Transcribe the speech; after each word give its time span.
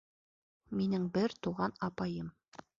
Минең 0.79 1.05
бер 1.19 1.37
туған 1.49 1.79
апайым. 1.91 2.37